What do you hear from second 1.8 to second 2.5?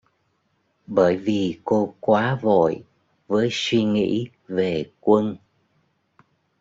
quá